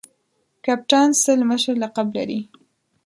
[0.65, 2.39] کپتان سل مشر لقب لري.